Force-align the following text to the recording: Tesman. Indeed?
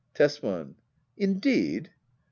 Tesman. 0.15 0.73
Indeed? 1.15 1.91